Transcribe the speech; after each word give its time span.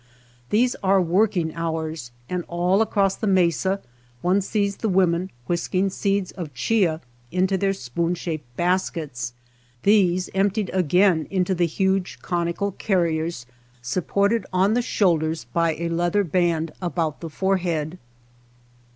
These 0.49 0.73
are 0.81 0.99
working 0.99 1.53
hours, 1.53 2.09
and 2.27 2.43
all 2.47 2.81
across 2.81 3.15
the 3.15 3.27
mesa 3.27 3.81
one 4.23 4.41
sees 4.41 4.77
the 4.77 4.89
women 4.89 5.29
whisking 5.45 5.91
seeds 5.91 6.31
of 6.31 6.55
chia 6.55 7.01
into 7.31 7.55
their 7.55 7.71
spoon 7.73 8.15
shaped 8.15 8.47
baskets, 8.57 9.33
these 9.83 10.27
emp 10.33 10.55
tied 10.55 10.71
again 10.73 11.27
into 11.29 11.53
the 11.53 11.67
huge 11.67 12.17
conical 12.23 12.71
carriers, 12.71 13.45
supported 13.83 14.43
on 14.51 14.73
the 14.73 14.81
shoulders 14.81 15.45
by 15.53 15.75
a 15.75 15.87
leather 15.89 16.23
band 16.23 16.71
about 16.81 17.21
the 17.21 17.29
forehead. 17.29 17.99